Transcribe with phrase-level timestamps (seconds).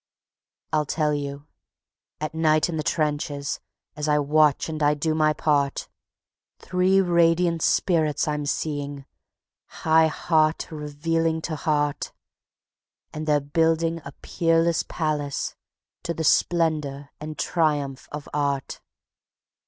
[0.73, 1.45] I'll tell you....
[2.19, 3.59] At night in the trenches,
[3.95, 5.89] as I watch and I do my part,
[6.57, 9.05] Three radiant spirits I'm seeing,
[9.85, 12.13] high heart revealing to heart,
[13.13, 15.55] And they're building a peerless palace
[16.01, 18.81] to the splendor and triumph of Art.